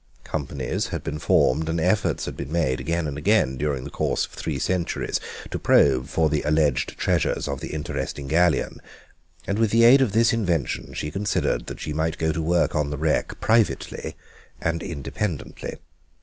Companies 0.23 0.87
had 0.87 1.03
been 1.03 1.19
formed 1.19 1.69
and 1.69 1.79
efforts 1.79 2.25
had 2.25 2.35
been 2.35 2.51
made 2.51 2.79
again 2.79 3.05
and 3.05 3.19
again 3.19 3.55
during 3.55 3.83
the 3.83 3.91
course 3.91 4.25
of 4.25 4.31
three 4.31 4.57
centuries 4.57 5.19
to 5.51 5.59
probe 5.59 6.07
for 6.07 6.27
the 6.27 6.41
alleged 6.41 6.97
treasures 6.97 7.47
of 7.47 7.59
the 7.59 7.67
interesting 7.67 8.27
galleon; 8.27 8.81
with 9.45 9.69
the 9.69 9.83
aid 9.83 10.01
of 10.01 10.11
this 10.13 10.33
invention 10.33 10.95
she 10.95 11.11
considered 11.11 11.67
that 11.67 11.79
she 11.81 11.93
might 11.93 12.17
go 12.17 12.31
to 12.31 12.41
work 12.41 12.73
on 12.73 12.89
the 12.89 12.97
wreck 12.97 13.39
privately 13.39 14.15
and 14.59 14.81
independently. 14.81 15.77